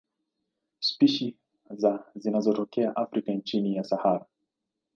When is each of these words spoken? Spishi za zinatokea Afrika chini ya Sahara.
Spishi 0.79 1.37
za 1.69 2.05
zinatokea 2.15 2.95
Afrika 2.95 3.37
chini 3.37 3.75
ya 3.75 3.83
Sahara. 3.83 4.25